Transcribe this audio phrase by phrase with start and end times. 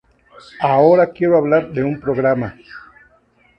[0.59, 2.55] Ahora quiero hablar de un programa